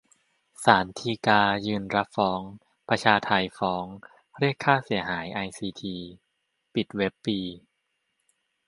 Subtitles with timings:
[0.65, 2.41] ศาลฎีกายืนรับฟ้อง
[2.89, 3.85] 'ประชาไท' ฟ้อง
[4.39, 5.97] เรียกค่าเสียหายไอซีที
[6.73, 7.39] ปิดเว็บปี